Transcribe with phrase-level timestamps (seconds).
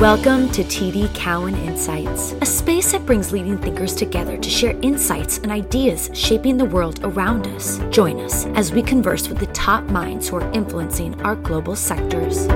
[0.00, 5.38] Welcome to TD Cowen Insights, a space that brings leading thinkers together to share insights
[5.38, 7.80] and ideas shaping the world around us.
[7.90, 12.46] Join us as we converse with the top minds who are influencing our global sectors.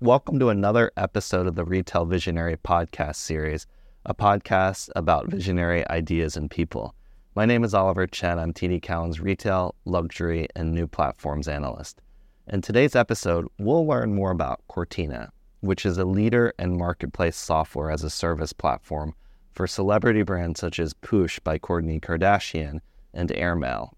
[0.00, 3.68] Welcome to another episode of the Retail Visionary podcast series,
[4.04, 6.96] a podcast about visionary ideas and people.
[7.34, 8.38] My name is Oliver Chen.
[8.38, 12.02] I'm TD Cowen's retail, luxury, and new platforms analyst.
[12.46, 17.90] In today's episode, we'll learn more about Cortina, which is a leader and marketplace software
[17.90, 19.14] as a service platform
[19.54, 22.80] for celebrity brands such as Poosh by Kourtney Kardashian
[23.14, 23.96] and Airmail.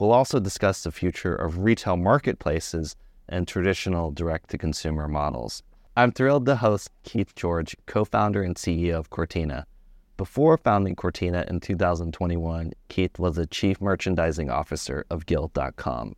[0.00, 2.96] We'll also discuss the future of retail marketplaces
[3.28, 5.62] and traditional direct to consumer models.
[5.96, 9.68] I'm thrilled to host Keith George, co founder and CEO of Cortina.
[10.22, 16.14] Before founding Cortina in 2021, Keith was the chief merchandising officer of Gilt.com.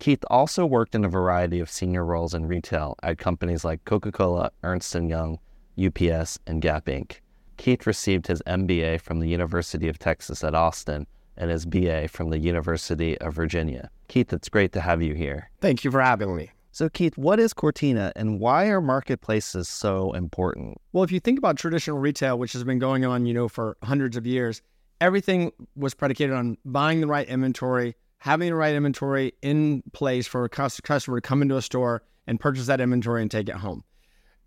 [0.00, 4.50] Keith also worked in a variety of senior roles in retail at companies like Coca-Cola,
[4.64, 5.38] Ernst & Young,
[5.80, 7.20] UPS, and Gap Inc.
[7.58, 12.30] Keith received his MBA from the University of Texas at Austin and his BA from
[12.30, 13.88] the University of Virginia.
[14.08, 15.48] Keith, it's great to have you here.
[15.60, 16.50] Thank you for having me.
[16.78, 20.80] So, Keith, what is Cortina and why are marketplaces so important?
[20.92, 23.76] Well, if you think about traditional retail, which has been going on, you know, for
[23.82, 24.62] hundreds of years,
[25.00, 30.44] everything was predicated on buying the right inventory, having the right inventory in place for
[30.44, 33.82] a customer to come into a store and purchase that inventory and take it home.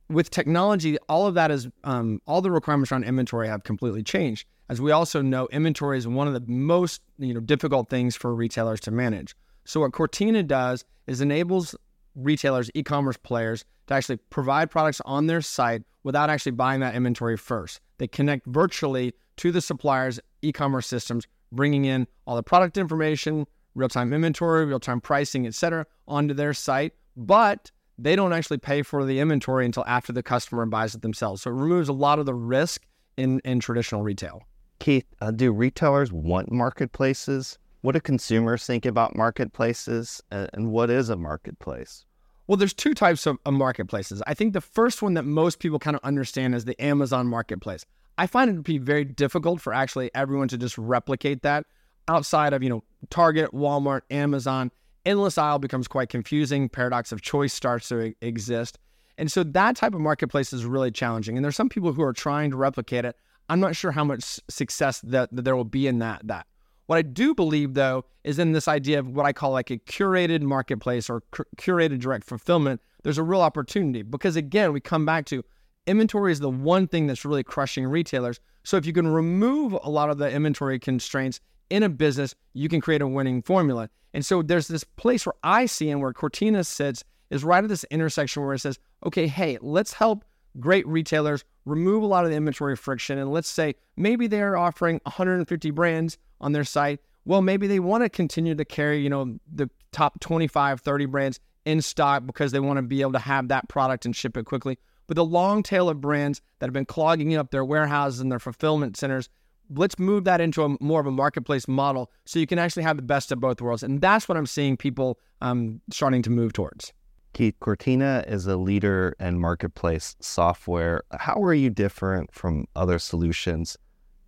[0.08, 4.48] With technology, all of that is um, all the requirements around inventory have completely changed.
[4.70, 8.34] As we also know, inventory is one of the most you know difficult things for
[8.34, 9.36] retailers to manage.
[9.66, 11.76] So what Cortina does is enables
[12.16, 17.38] retailers, e-commerce players to actually provide products on their site without actually buying that inventory
[17.38, 17.80] first.
[17.98, 23.46] They connect virtually to the suppliers' e-commerce systems, bringing in all the product information,
[23.76, 29.20] real-time inventory, real-time pricing, etc., onto their site, but they don't actually pay for the
[29.20, 31.44] inventory until after the customer buys it themselves.
[31.44, 34.42] So it removes a lot of the risk in, in traditional retail.
[34.80, 37.60] Keith, uh, do retailers want marketplaces?
[37.82, 42.06] What do consumers think about marketplaces and what is a marketplace?
[42.48, 44.22] Well, there's two types of, marketplaces.
[44.28, 47.86] I think the first one that most people kind of understand is the Amazon marketplace.
[48.18, 51.66] I find it to be very difficult for actually everyone to just replicate that
[52.08, 54.72] outside of, you know, Target, Walmart, Amazon.
[55.06, 56.70] Endless aisle becomes quite confusing.
[56.70, 58.78] Paradox of choice starts to exist.
[59.18, 61.38] And so that type of marketplace is really challenging.
[61.38, 63.16] And there's some people who are trying to replicate it.
[63.50, 66.46] I'm not sure how much success that, that there will be in that that.
[66.92, 69.78] What I do believe, though, is in this idea of what I call like a
[69.78, 71.24] curated marketplace or
[71.56, 72.82] curated direct fulfillment.
[73.04, 75.42] There's a real opportunity because, again, we come back to
[75.88, 78.42] inventory is the one thing that's really crushing retailers.
[78.66, 82.68] So if you can remove a lot of the inventory constraints in a business, you
[82.68, 83.90] can create a winning formula.
[84.14, 87.70] And so there's this place where I see and where Cortina sits is right at
[87.70, 90.26] this intersection where it says, okay, hey, let's help
[90.60, 93.18] great retailers remove a lot of the inventory friction.
[93.18, 97.00] And let's say maybe they're offering 150 brands on their site.
[97.26, 101.40] Well, maybe they want to continue to carry, you know, the top 25, 30 brands
[101.66, 104.46] in stock because they want to be able to have that product and ship it
[104.46, 104.78] quickly.
[105.08, 108.40] But the long tail of brands that have been clogging up their warehouses and their
[108.40, 109.30] fulfillment centers,
[109.70, 112.96] let's move that into a more of a marketplace model so you can actually have
[112.96, 113.84] the best of both worlds.
[113.84, 116.94] And that's what I'm seeing people um, starting to move towards.
[117.34, 121.04] Keith, Cortina is a leader in marketplace software.
[121.12, 123.78] How are you different from other solutions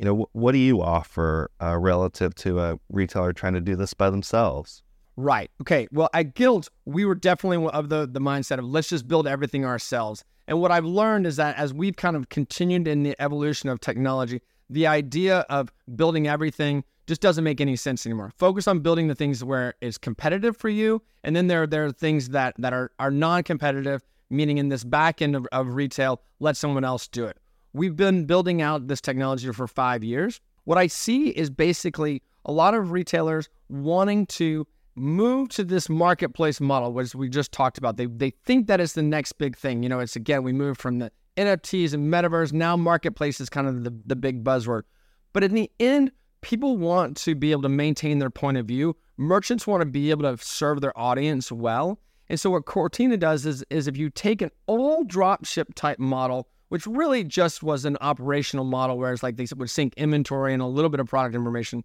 [0.03, 3.94] you know, what do you offer uh, relative to a retailer trying to do this
[3.94, 4.84] by themselves?
[5.16, 5.52] Right.
[5.62, 5.88] Okay.
[5.92, 9.63] Well, at Gilt, we were definitely of the the mindset of let's just build everything
[9.63, 10.25] ourselves.
[10.47, 13.80] And what I've learned is that as we've kind of continued in the evolution of
[13.80, 18.31] technology, the idea of building everything just doesn't make any sense anymore.
[18.38, 21.91] Focus on building the things where it's competitive for you, and then there there are
[21.91, 26.58] things that that are are non-competitive, meaning in this back end of, of retail, let
[26.58, 27.38] someone else do it.
[27.74, 30.39] We've been building out this technology for five years.
[30.66, 36.62] What I see is basically a lot of retailers wanting to move to this marketplace
[36.62, 37.98] model, which we just talked about.
[37.98, 39.83] They, they think that it's the next big thing.
[39.83, 42.54] You know, it's again, we moved from the NFTs and metaverse.
[42.54, 44.83] Now, marketplace is kind of the, the big buzzword.
[45.33, 46.12] But in the end,
[46.44, 48.95] people want to be able to maintain their point of view.
[49.18, 52.00] Merchants want to be able to serve their audience well.
[52.30, 56.48] And so, what Cortina does is, is if you take an old dropship type model
[56.74, 60.66] which really just was an operational model, whereas like they would sync inventory and a
[60.66, 61.84] little bit of product information.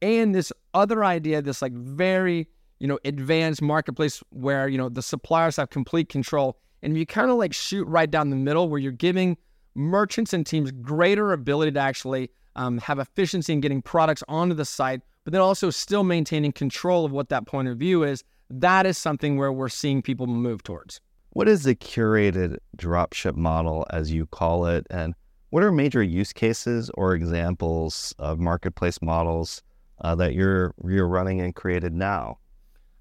[0.00, 5.02] And this other idea, this like very, you know, advanced marketplace where, you know, the
[5.02, 6.58] suppliers have complete control.
[6.82, 9.36] And you kind of like shoot right down the middle where you're giving
[9.74, 14.64] merchants and teams greater ability to actually um, have efficiency in getting products onto the
[14.64, 18.24] site, but then also still maintaining control of what that point of view is.
[18.50, 21.00] That is something where we're seeing people move towards.
[21.30, 25.14] What is the curated dropship model, as you call it, and
[25.50, 29.62] what are major use cases or examples of marketplace models
[30.02, 32.38] uh, that you're you're running and created now?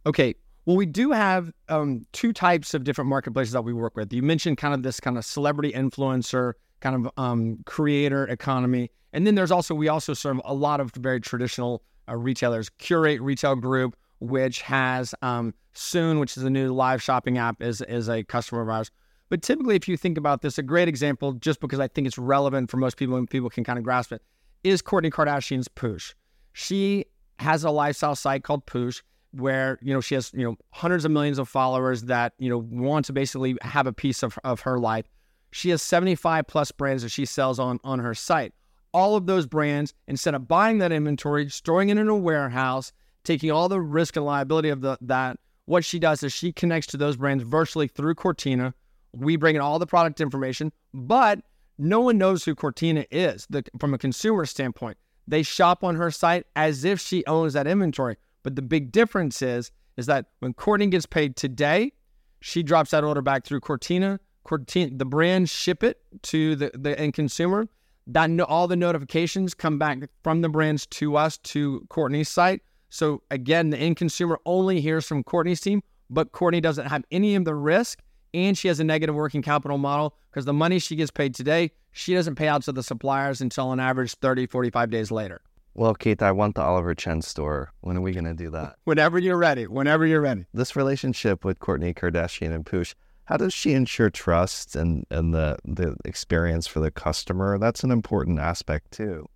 [0.06, 4.14] Okay, well, we do have um, two types of different marketplaces that we work with.
[4.14, 9.26] You mentioned kind of this kind of celebrity influencer, kind of um, creator economy, and
[9.26, 12.70] then there's also we also serve a lot of very traditional uh, retailers.
[12.70, 17.82] Qurate Retail Group, which has um, Soon, which is a new live shopping app, is
[17.82, 18.92] is a customer of ours.
[19.30, 22.18] But typically, if you think about this, a great example, just because I think it's
[22.18, 24.22] relevant for most people and people can kind of grasp it,
[24.64, 26.14] is Kourtney Kardashian's Poosh.
[26.52, 27.06] She
[27.40, 31.12] has a lifestyle site called Poosh where you know she has you know hundreds of
[31.12, 34.78] millions of followers that you know want to basically have a piece of, of her
[34.78, 35.06] life
[35.52, 38.54] she has 75 plus brands that she sells on on her site
[38.94, 42.92] all of those brands instead of buying that inventory storing it in a warehouse
[43.24, 46.88] taking all the risk and liability of the, that what she does is she connects
[46.88, 48.74] to those brands virtually through cortina
[49.14, 51.40] we bring in all the product information but
[51.78, 54.98] no one knows who cortina is the, from a consumer standpoint
[55.28, 59.42] they shop on her site as if she owns that inventory but the big difference
[59.42, 61.92] is is that when Kourtney gets paid today,
[62.40, 64.20] she drops that order back through Cortina.
[64.44, 67.68] Cortina, the brand ship it to the, the end consumer.
[68.08, 72.62] That no, all the notifications come back from the brands to us to Kourtney's site.
[72.90, 77.36] So again, the end consumer only hears from Kourtney's team, but Kourtney doesn't have any
[77.36, 78.00] of the risk,
[78.34, 81.72] and she has a negative working capital model because the money she gets paid today,
[81.92, 85.42] she doesn't pay out to the suppliers until on average 30, 45 days later.
[85.74, 87.72] Well, Keith, I want the Oliver Chen store.
[87.80, 88.76] When are we going to do that?
[88.84, 89.68] Whenever you're ready.
[89.68, 90.46] Whenever you're ready.
[90.54, 92.94] This relationship with Kourtney Kardashian and Poosh,
[93.26, 97.58] how does she ensure trust and, and the, the experience for the customer?
[97.58, 99.28] That's an important aspect too.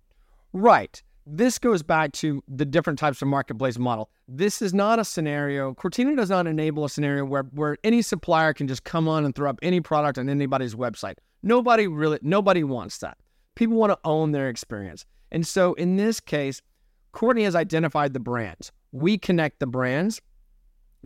[0.52, 1.02] Right.
[1.26, 4.10] This goes back to the different types of marketplace model.
[4.28, 5.74] This is not a scenario.
[5.74, 9.34] Cortina does not enable a scenario where, where any supplier can just come on and
[9.34, 11.14] throw up any product on anybody's website.
[11.42, 13.18] Nobody really, nobody wants that.
[13.56, 15.04] People want to own their experience.
[15.32, 16.62] And so in this case,
[17.12, 18.70] Kourtney has identified the brands.
[18.92, 20.20] We connect the brands,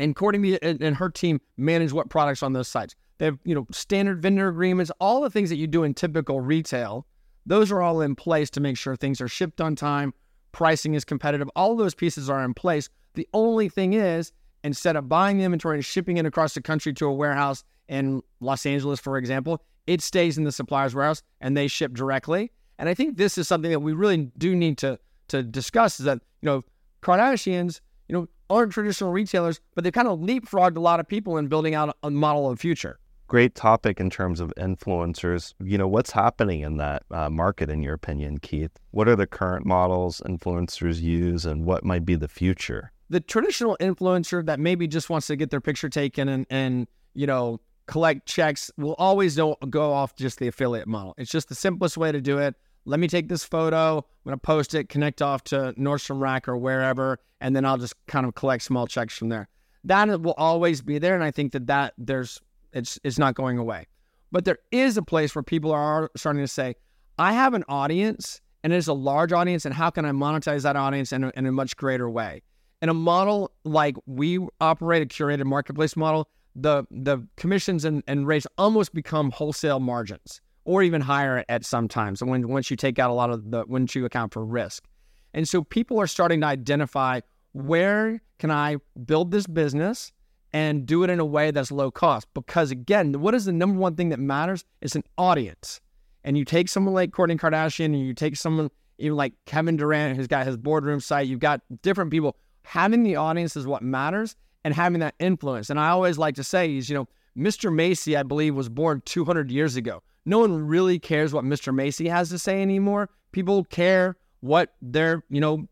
[0.01, 2.95] and Kourtney and her team manage what products on those sites.
[3.19, 6.41] They have, you know, standard vendor agreements, all the things that you do in typical
[6.41, 7.07] retail.
[7.47, 10.15] Those are all in place to make sure things are shipped on time,
[10.53, 11.49] pricing is competitive.
[11.55, 12.89] All those pieces are in place.
[13.15, 14.33] The only thing is,
[14.65, 18.23] instead of buying the inventory and shipping it across the country to a warehouse in
[18.41, 22.53] Los Angeles, for example, it stays in the supplier's warehouse and they ship directly.
[22.79, 24.99] And I think this is something that we really do need to
[25.29, 26.63] to discuss is that, you know,
[27.03, 27.81] Kardashians,
[28.11, 31.47] you know, aren't traditional retailers, but they've kind of leapfrogged a lot of people in
[31.47, 32.99] building out a model of the future.
[33.29, 35.55] Great topic in terms of influencers.
[35.63, 38.73] You know, what's happening in that uh, market, in your opinion, Keith?
[38.91, 42.91] What are the current models influencers use, and what might be the future?
[43.09, 47.29] The traditional influencer that maybe just wants to get their picture taken and, and you
[47.29, 51.15] know, collect checks will always go off just the affiliate model.
[51.17, 53.99] It's just the simplest way to do it let me take this photo.
[53.99, 57.79] I'm going to post it, connect off to Nordstrom Rack or wherever, and then I'll
[57.79, 59.49] just kind of collect small checks from there.
[59.85, 62.41] That will always be there, and I think that that there's
[62.73, 63.87] it's it's not going away.
[64.31, 66.75] But there is a place where people are starting to say,
[67.19, 70.63] I have an audience, and it is a large audience, and how can I monetize
[70.63, 72.43] that audience in a, in a much greater way?
[72.83, 78.27] In a model like we operate a curated marketplace model, the the commissions and, and
[78.27, 80.41] rates almost become wholesale margins
[80.71, 83.65] or even higher at some times when once you take out a lot of the
[83.67, 84.85] once you account for risk.
[85.35, 90.13] And so people are starting to identify where can I build this business
[90.53, 92.29] and do it in a way that's low cost?
[92.35, 94.65] Because again, what is the number one thing that matters?
[94.81, 95.81] It's an audience.
[96.23, 100.17] And you take someone like Kourtney Kardashian and you take someone even like Kevin Durant
[100.17, 102.37] who's got his boardroom site, you've got different people.
[102.63, 105.69] Having the audience is what matters and having that influence.
[105.69, 107.75] And I always like to say is, you know, Mr.
[107.75, 110.01] Macy, I believe, was born 200 years ago
[110.31, 111.75] no one really cares what Mr.
[111.75, 113.11] Macy has to say anymore.
[113.33, 115.67] People care what their, you know,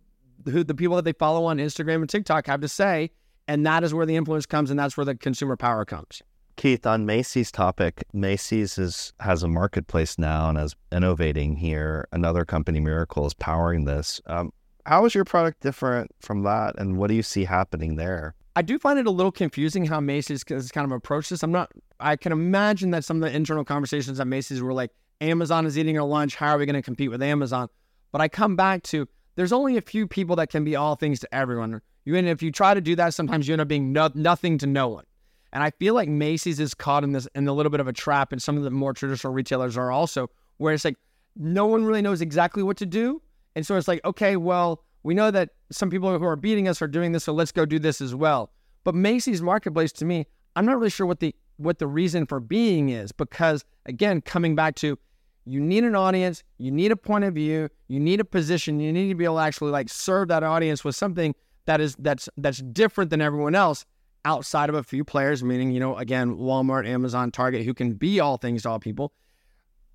[0.46, 3.10] who the people that they follow on Instagram and TikTok have to say.
[3.46, 6.22] And that is where the influence comes and that's where the consumer power comes.
[6.56, 12.08] Keith, on Macy's topic, Macy's is has a marketplace now and is innovating here.
[12.10, 14.20] Another company, Mirakl, is powering this.
[14.26, 14.52] Um,
[14.84, 18.34] how is your product different from that, and what do you see happening there?
[18.58, 21.44] I do find it a little confusing how Macy's has kind of approached this.
[21.44, 21.70] I'm not.
[22.00, 25.78] I can imagine that some of the internal conversations at Macy's were like, Amazon is
[25.78, 26.34] eating our lunch.
[26.34, 27.68] How are we going to compete with Amazon?
[28.10, 31.20] But I come back to there's only a few people that can be all things
[31.20, 31.80] to everyone.
[32.04, 34.66] And if you try to do that, sometimes you end up being no, nothing to
[34.66, 35.04] no one.
[35.52, 37.92] And I feel like Macy's is caught in this in a little bit of a
[37.92, 40.96] trap, and some of the more traditional retailers are also, where it's like
[41.36, 43.22] no one really knows exactly what to do,
[43.54, 46.82] and so it's like, okay, well, we know that some people who are beating us
[46.82, 48.50] are doing this, so let's go do this as well.
[48.84, 50.26] But Macy's marketplace to me,
[50.56, 54.54] I'm not really sure what the what the reason for being is because again, coming
[54.54, 54.98] back to
[55.44, 58.92] you need an audience, you need a point of view, you need a position, you
[58.92, 61.34] need to be able to actually like serve that audience with something
[61.66, 63.84] that is that's that's different than everyone else
[64.24, 68.20] outside of a few players, meaning, you know, again, Walmart, Amazon, Target, who can be
[68.20, 69.12] all things to all people.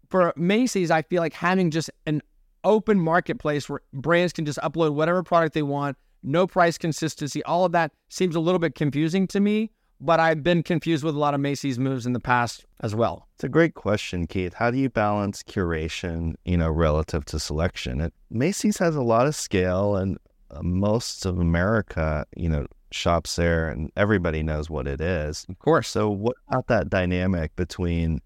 [0.10, 2.22] For Macy's, I feel like having just an
[2.64, 7.66] open marketplace where brands can just upload whatever product they want, no price consistency, all
[7.66, 9.72] of that seems a little bit confusing to me.
[10.00, 13.30] But I've been confused with a lot of Macy's moves in the past as well.
[13.36, 14.54] It's a great question, Keith.
[14.54, 18.02] How do you balance curation, you know, relative to selection?
[18.02, 20.18] It, Macy's has a lot of scale, and
[20.52, 25.46] uh, most of America, you know, shops there, and everybody knows what it is.
[25.48, 25.88] Of course.
[25.88, 28.20] So, what about that dynamic between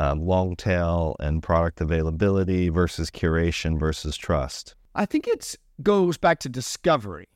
[0.00, 4.74] um, long tail and product availability versus curation versus trust?
[4.94, 7.28] I think it goes back to discovery.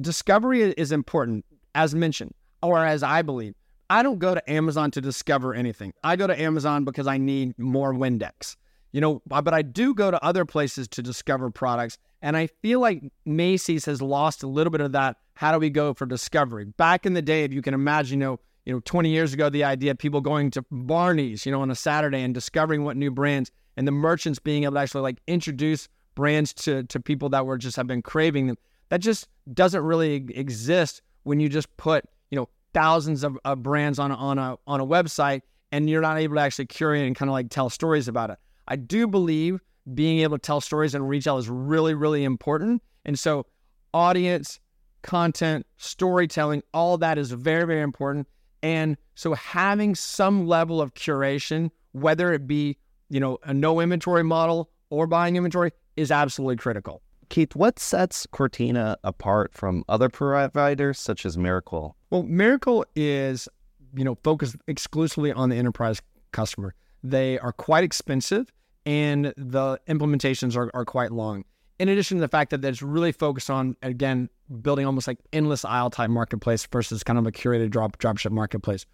[0.00, 1.44] Discovery is important,
[1.76, 3.54] as mentioned, or as I believe.
[3.88, 5.92] I don't go to Amazon to discover anything.
[6.02, 8.56] I go to Amazon because I need more Windex.
[8.90, 11.98] You know, but I do go to other places to discover products.
[12.20, 15.16] And I feel like Macy's has lost a little bit of that.
[15.34, 16.64] How do we go for discovery?
[16.64, 19.48] Back in the day, if you can imagine, you know, you know, 20 years ago,
[19.48, 22.96] the idea of people going to Barney's, you know, on a Saturday and discovering what
[22.96, 27.28] new brands and the merchants being able to actually like introduce brands to to people
[27.30, 28.56] that were just have been craving them.
[28.90, 33.98] That just doesn't really exist when you just put, you know, thousands of, of brands
[33.98, 35.42] on on a on a website
[35.72, 38.38] and you're not able to actually curate and kind of like tell stories about it.
[38.68, 39.60] I do believe
[39.94, 42.82] being able to tell stories in retail is really, really important.
[43.04, 43.46] And so,
[43.92, 44.60] audience,
[45.02, 48.28] content, storytelling, all that is very, very important.
[48.62, 52.78] And so having some level of curation, whether it be,
[53.08, 57.02] you know, a no inventory model or buying inventory, is absolutely critical.
[57.28, 61.94] Keith, what sets Cortina apart from other providers such as Mirakl?
[62.10, 63.48] Well, Mirakl is,
[63.94, 66.00] you know, focused exclusively on the enterprise
[66.32, 66.74] customer.
[67.02, 68.52] They are quite expensive
[68.84, 71.44] and the implementations are, are quite long.
[71.78, 74.28] In addition to the fact that it's really focused on, again,
[74.60, 78.86] building almost like endless aisle type marketplace versus kind of a curated drop dropship marketplace.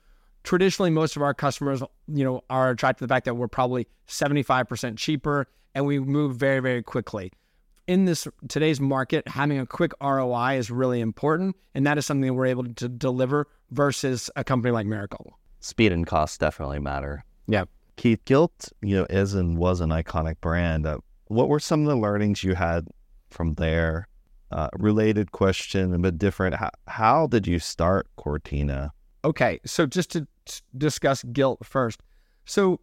[0.44, 3.86] Traditionally, most of our customers, you know, are attracted to the fact that we're probably
[4.06, 7.32] 75% cheaper and we move very, very quickly.
[7.86, 12.26] In this today's market, having a quick ROI is really important, and that is something
[12.26, 15.32] that we're able to deliver versus a company like Mirakl.
[15.60, 17.24] Speed and cost definitely matter.
[17.46, 17.64] Yeah.
[17.96, 20.86] Keith, Gilt, you know, is and was an iconic brand.
[20.86, 22.86] Uh, what were some of the learnings you had
[23.30, 24.08] from there
[24.50, 26.54] uh, related question, a bit different.
[26.54, 28.92] How, how did you start Cortina?
[29.24, 30.26] Okay, so just to
[30.76, 32.00] discuss Gilt first.
[32.46, 32.80] So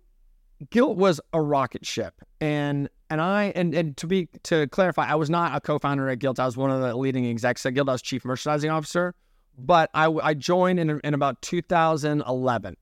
[0.69, 5.15] Gilt was a rocket ship, and and I and and to be to clarify, I
[5.15, 6.39] was not a co-founder at Gilt.
[6.39, 7.89] I was one of the leading execs at Gilt.
[7.89, 9.15] I was chief merchandising officer,
[9.57, 12.77] but I I joined in in about 2011,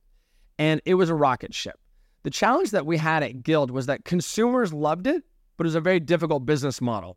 [0.58, 1.78] and it was a rocket ship.
[2.22, 5.24] The challenge that we had at Gilt was that consumers loved it,
[5.56, 7.16] but it was a very difficult business model.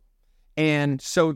[0.55, 1.35] And so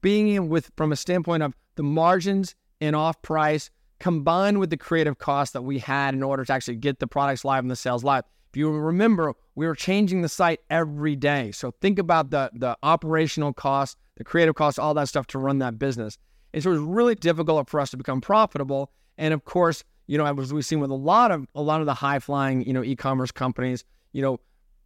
[0.00, 4.76] being in with from a standpoint of the margins and off price combined with the
[4.76, 7.76] creative costs that we had in order to actually get the products live and the
[7.76, 8.24] sales live.
[8.50, 11.52] If you remember, we were changing the site every day.
[11.52, 15.58] So think about the the operational costs, the creative costs, all that stuff to run
[15.60, 16.18] that business.
[16.52, 18.90] And so it was really difficult for us to become profitable.
[19.18, 21.86] And of course, you know, as we've seen with a lot of a lot of
[21.86, 24.40] the high flying, you know, e-commerce companies, you know,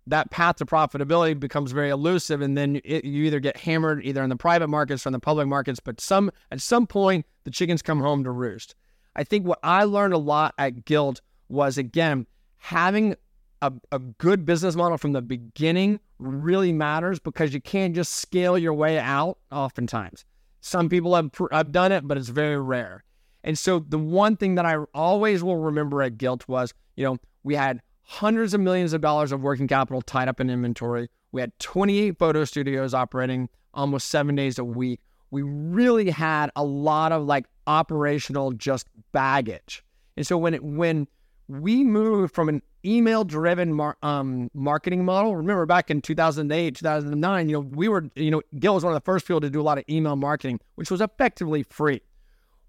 [0.07, 4.23] that path to profitability becomes very elusive and then it, you either get hammered either
[4.23, 7.51] in the private markets or in the public markets but some at some point the
[7.51, 8.75] chickens come home to roost.
[9.17, 12.27] I think what i learned a lot at Gilt was again
[12.59, 13.15] having
[13.63, 18.57] a, a good business model from the beginning really matters because you can't just scale
[18.57, 20.25] your way out oftentimes.
[20.63, 23.05] Some people have, I've done it but it's very rare.
[23.43, 27.19] And so the one thing that i always will remember at Gilt was you know
[27.43, 27.81] we had
[28.11, 31.09] hundreds of millions of dollars of working capital tied up in inventory.
[31.31, 34.99] We had 28 photo studios operating almost seven days a week.
[35.31, 39.85] We really had a lot of like operational just baggage.
[40.17, 41.07] And so when it, when
[41.47, 47.49] we moved from an email driven mar- um, marketing model, remember back in 2008, 2009,
[47.49, 49.61] you know, we were, you know, Gilt was one of the first people to do
[49.61, 52.03] a lot of email marketing, which was effectively free.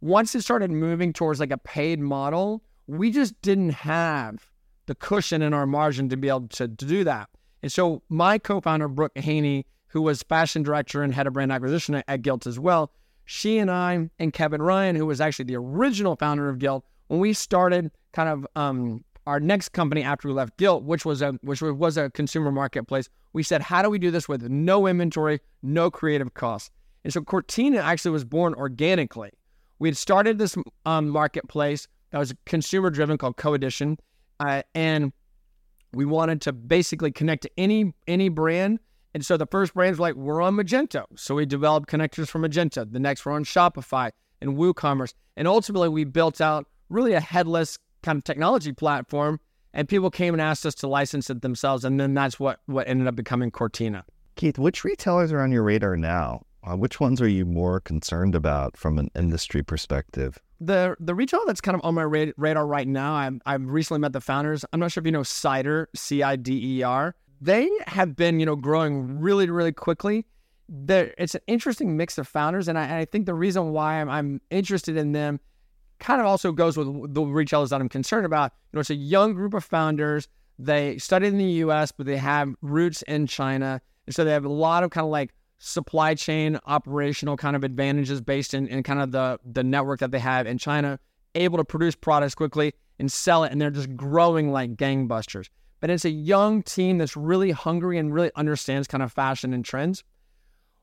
[0.02, 4.51] Once it started moving towards like a paid model, we just didn't have
[4.86, 7.30] the cushion in our margin to be able to, to do that.
[7.64, 11.96] And so my co-founder, Brooke Haney, who was fashion director and head of brand acquisition
[11.96, 12.92] at, at Gilt as well,
[13.26, 17.20] she and I and Kevin Ryan, who was actually the original founder of Gilt, when
[17.20, 21.34] we started kind of um, our next company after we left Gilt, which was a
[21.42, 25.40] which was a consumer marketplace, we said, how do we do this with no inventory,
[25.62, 26.72] no creative costs?
[27.04, 29.32] And so Cortina actually was born organically.
[29.80, 33.98] We had started this um, marketplace that was consumer driven called Coedition,
[34.42, 35.14] uh, and
[35.94, 38.80] we wanted to basically connect to any any brand.
[39.14, 41.04] And so the first brands were like, we're on Magento.
[41.16, 42.90] So we developed connectors for Magento.
[42.90, 45.14] The next we're on Shopify and WooCommerce.
[45.36, 49.40] And ultimately we built out really a headless kind of technology platform.
[49.74, 51.86] And people came and asked us to license it themselves.
[51.86, 54.06] And then that's what what ended up becoming Cortina.
[54.36, 56.42] Keith, which retailers are on your radar now?
[56.64, 60.40] Uh, which ones are you more concerned about from an industry perspective?
[60.64, 64.14] The the retailer that's kind of on my radar right now, i I've recently met
[64.14, 64.64] the founders.
[64.72, 67.16] I'm not sure if you know Cider, C I D E R.
[67.42, 70.28] They have been, you know, growing really, really quickly.
[70.88, 74.10] It's an interesting mix of founders, and I, and I think the reason why I'm,
[74.10, 75.40] I'm interested in them
[76.00, 78.52] kind of also goes with the retailers that I'm concerned about.
[78.72, 80.28] You know, it's a young group of founders.
[80.60, 84.46] They studied in the U.S., but they have roots in China, and so they have
[84.46, 88.82] a lot of kind of like supply chain operational kind of advantages based in, in
[88.82, 91.00] kind of the the network that they have in China,
[91.36, 95.50] able to produce products quickly and sell it, and they're just growing like gangbusters.
[95.80, 99.64] But it's a young team that's really hungry and really understands kind of fashion and
[99.64, 100.04] trends.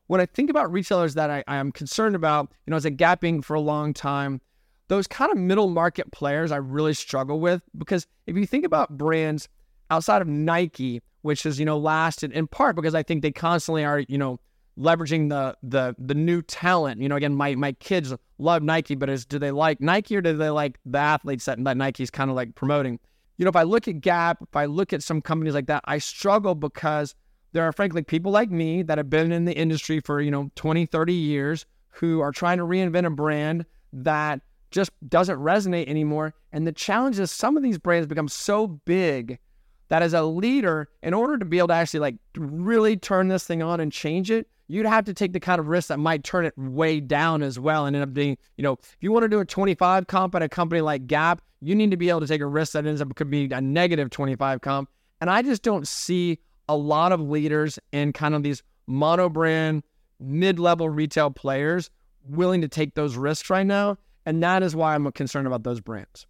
[0.07, 2.91] When I think about retailers that I, I am concerned about, you know, as a
[2.91, 4.41] gapping for a long time,
[4.87, 8.97] those kind of middle market players I really struggle with because if you think about
[8.97, 9.49] brands
[9.91, 13.83] outside of Nike, which has, you know, lasted in part because I think they constantly
[13.83, 14.39] are, you know,
[14.79, 17.01] leveraging the the the new talent.
[17.01, 20.21] You know, again, my my kids love Nike, but is do they like Nike or
[20.21, 22.99] do they like the athletes that, that Nike's kind of like promoting?
[23.37, 25.83] You know, if I look at Gap, if I look at some companies like that,
[25.85, 27.15] I struggle because
[27.51, 30.51] there are frankly people like me that have been in the industry for, you know,
[30.55, 36.33] 20, 30 years who are trying to reinvent a brand that just doesn't resonate anymore.
[36.51, 39.39] And the challenge is some of these brands become so big
[39.87, 43.45] that as a leader, in order to be able to actually like really turn this
[43.45, 46.23] thing on and change it, you'd have to take the kind of risk that might
[46.23, 49.23] turn it way down as well and end up being, you know, if you want
[49.23, 52.21] to do a 25 comp at a company like Gap, you need to be able
[52.21, 54.89] to take a risk that ends up could be a negative 25 comp.
[55.19, 59.83] And I just don't see a lot of leaders in kind of these mono brand,
[60.19, 61.89] mid level retail players
[62.23, 63.97] willing to take those risks right now.
[64.25, 66.27] And that is why I'm concerned about those brands.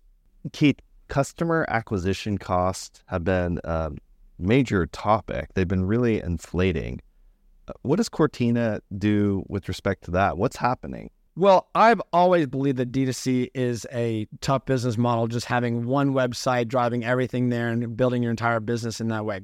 [0.53, 3.91] Keith, customer acquisition costs have been a
[4.37, 5.49] major topic.
[5.53, 7.01] They've been really inflating.
[7.81, 10.37] What does Cortina do with respect to that?
[10.37, 11.11] What's happening?
[11.35, 16.67] Well, I've always believed that D2C is a tough business model, just having one website,
[16.67, 19.41] driving everything there, and building your entire business in that way.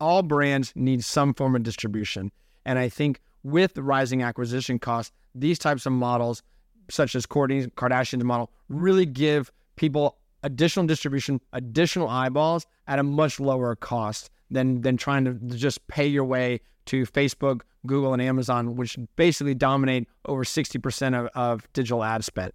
[0.00, 2.32] All brands need some form of distribution.
[2.64, 6.42] And I think with rising acquisition costs, these types of models,
[6.90, 13.38] such as Kourtney Kardashian's model, really give people additional distribution, additional eyeballs at a much
[13.38, 18.76] lower cost than than trying to just pay your way to Facebook, Google, and Amazon,
[18.76, 22.52] which basically dominate over 60% of, of digital ad spend.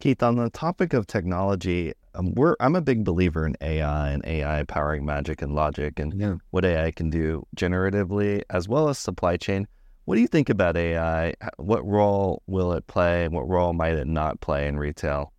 [0.00, 4.24] Keith, on the topic of technology, um, we're I'm a big believer in AI and
[4.26, 6.34] AI powering magic and logic and yeah.
[6.50, 9.66] what AI can do generatively as well as supply chain.
[10.04, 11.34] What do you think about AI?
[11.56, 13.28] What role will it play?
[13.28, 15.32] What role might it not play in retail?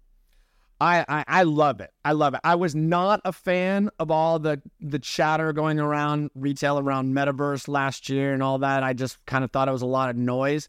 [0.81, 1.91] I, I, I love it.
[2.03, 2.41] I love it.
[2.43, 7.67] I was not a fan of all the the chatter going around retail around metaverse
[7.67, 8.83] last year and all that.
[8.83, 10.67] I just kind of thought it was a lot of noise.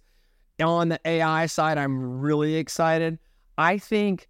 [0.62, 3.18] On the AI side, I'm really excited.
[3.58, 4.28] I think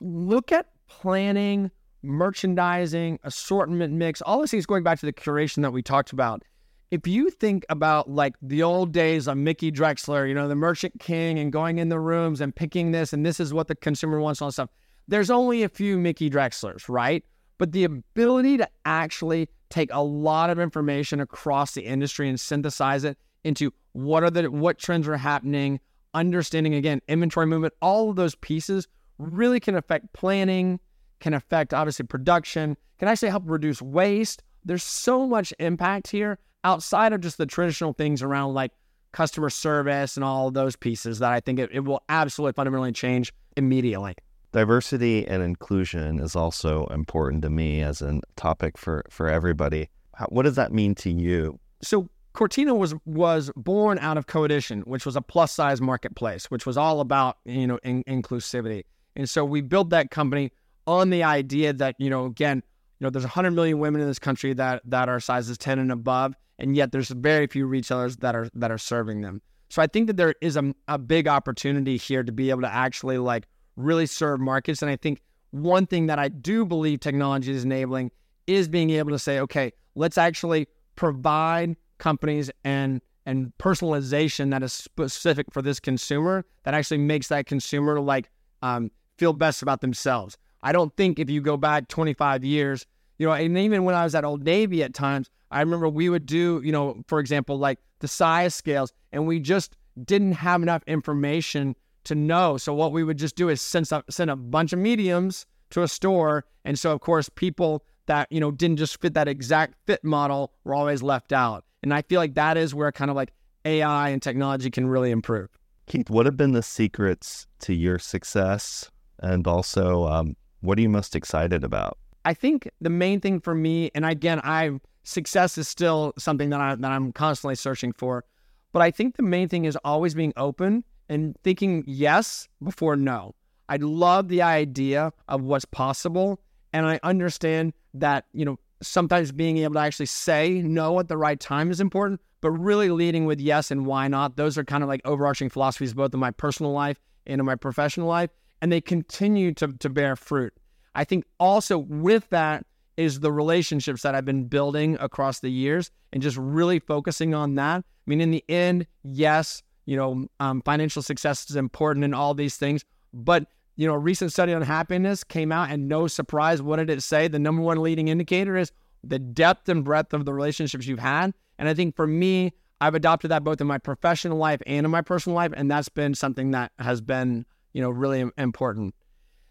[0.00, 1.70] look at planning,
[2.02, 6.42] merchandising, assortment mix, all these things going back to the curation that we talked about.
[6.90, 10.98] If you think about like the old days of Mickey Drexler, you know, the merchant
[10.98, 14.20] king and going in the rooms and picking this and this is what the consumer
[14.20, 14.68] wants, all stuff
[15.10, 17.24] there's only a few Mickey Drexlers, right?
[17.58, 23.04] But the ability to actually take a lot of information across the industry and synthesize
[23.04, 25.80] it into what are the what trends are happening,
[26.14, 28.86] understanding again inventory movement, all of those pieces
[29.18, 30.78] really can affect planning,
[31.18, 34.44] can affect obviously production, can actually help reduce waste.
[34.64, 38.70] There's so much impact here outside of just the traditional things around like
[39.12, 43.32] customer service and all those pieces that I think it, it will absolutely fundamentally change
[43.56, 44.14] immediately
[44.52, 49.88] diversity and inclusion is also important to me as a topic for for everybody.
[50.14, 51.58] How, what does that mean to you?
[51.82, 56.66] So Cortina was was born out of Coedition, which was a plus size marketplace, which
[56.66, 58.84] was all about you know in, inclusivity.
[59.16, 60.52] And so we built that company
[60.86, 62.62] on the idea that you know again
[62.98, 65.92] you know there's 100 million women in this country that that are sizes 10 and
[65.92, 69.42] above, and yet there's very few retailers that are that are serving them.
[69.68, 72.72] So I think that there is a, a big opportunity here to be able to
[72.72, 74.82] actually like really serve markets.
[74.82, 78.10] And I think one thing that I do believe technology is enabling
[78.46, 84.72] is being able to say, okay, let's actually provide companies and and personalization that is
[84.72, 88.30] specific for this consumer that actually makes that consumer like
[88.62, 90.36] um, feel best about themselves.
[90.62, 92.86] I don't think if you go back 25 years,
[93.18, 96.08] you know, and even when I was at Old Navy at times, I remember we
[96.08, 100.62] would do, you know, for example, like the size scales, and we just didn't have
[100.62, 102.56] enough information to know.
[102.56, 105.82] So what we would just do is send a, send a bunch of mediums to
[105.82, 109.74] a store, and so of course people that you know didn't just fit that exact
[109.86, 111.64] fit model were always left out.
[111.82, 113.32] And I feel like that is where kind of like
[113.64, 115.48] AI and technology can really improve.
[115.86, 120.88] Keith, what have been the secrets to your success, and also um, what are you
[120.88, 121.98] most excited about?
[122.24, 126.60] I think the main thing for me, and again, I success is still something that
[126.60, 128.24] I that I'm constantly searching for,
[128.72, 133.34] but I think the main thing is always being open and thinking yes before no.
[133.68, 136.40] I love the idea of what's possible,
[136.72, 141.18] and I understand that you know sometimes being able to actually say no at the
[141.18, 144.36] right time is important, but really leading with yes and why not.
[144.36, 147.56] Those are kind of like overarching philosophies both in my personal life and in my
[147.56, 148.30] professional life,
[148.62, 150.54] and they continue to to bear fruit.
[150.94, 152.64] I think also with that
[152.96, 157.54] is the relationships that I've been building across the years and just really focusing on
[157.54, 157.78] that.
[157.78, 162.32] I mean, in the end, yes, you know, um, financial success is important and all
[162.32, 166.62] these things, but you know, a recent study on happiness came out and no surprise,
[166.62, 167.26] what did it say?
[167.26, 168.70] The number one leading indicator is
[169.02, 171.34] the depth and breadth of the relationships you've had.
[171.58, 174.92] And I think for me, I've adopted that both in my professional life and in
[174.92, 175.52] my personal life.
[175.56, 178.94] And that's been something that has been, you know, really important.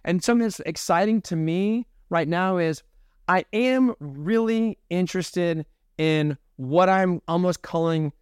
[0.05, 2.81] And something that's exciting to me right now is
[3.27, 5.65] I am really interested
[5.97, 8.13] in what I'm almost calling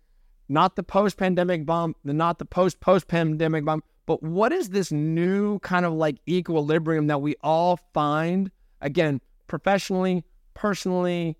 [0.49, 4.91] not the post pandemic bump, not the post post pandemic bump, but what is this
[4.91, 8.49] new kind of like equilibrium that we all find
[8.81, 11.37] again, professionally, personally,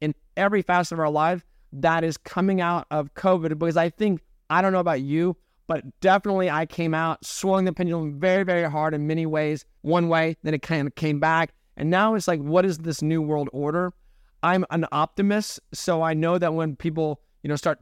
[0.00, 3.58] in every facet of our life that is coming out of COVID?
[3.58, 4.20] Because I think,
[4.50, 8.68] I don't know about you, but definitely I came out swung the pendulum very, very
[8.68, 9.64] hard in many ways.
[9.82, 11.52] One way, then it kind of came back.
[11.76, 13.94] And now it's like, what is this new world order?
[14.42, 17.78] I'm an optimist, so I know that when people, you know, start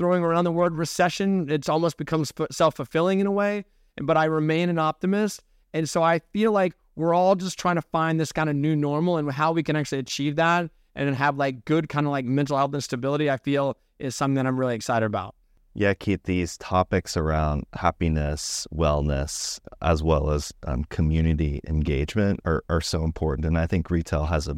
[0.00, 3.66] throwing around the word recession, it's almost becomes self fulfilling in a way.
[4.00, 5.42] But I remain an optimist,
[5.74, 8.74] and so I feel like we're all just trying to find this kind of new
[8.74, 12.24] normal and how we can actually achieve that and have like good kind of like
[12.24, 13.30] mental health and stability.
[13.30, 15.34] I feel is something that I'm really excited about.
[15.74, 22.80] Yeah, Keith, these topics around happiness, wellness, as well as um, community engagement are, are
[22.80, 23.46] so important.
[23.46, 24.56] And I think retail has a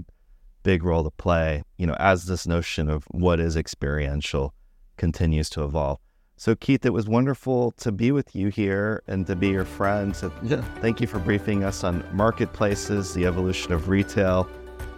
[0.63, 4.55] big role to play, you know, as this notion of what is experiential
[4.97, 5.99] continues to evolve.
[6.37, 10.15] So, Keith, it was wonderful to be with you here and to be your friend.
[10.17, 10.61] So, yeah.
[10.81, 14.49] thank you for briefing us on marketplaces, the evolution of retail,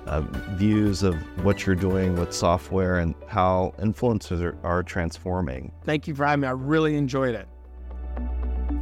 [0.06, 5.70] uh, views of what you're doing with software and how influencers are, are transforming.
[5.84, 6.48] Thank you for having me.
[6.48, 7.48] I really enjoyed it.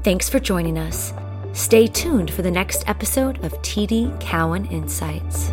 [0.04, 1.12] Thanks for joining us.
[1.52, 5.52] Stay tuned for the next episode of TD Cowen Insights.